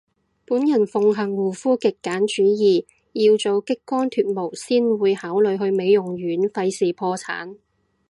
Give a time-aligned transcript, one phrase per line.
[0.47, 7.57] 本人奉行護膚極簡主義，要做激光脫毛先會考慮去美容院，廢事破產